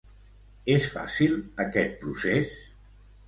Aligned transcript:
És 0.75 0.87
fàcil 0.93 1.37
aquest 1.65 1.93
procés? 2.05 2.57